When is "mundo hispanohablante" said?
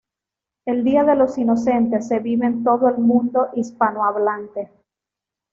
2.97-4.71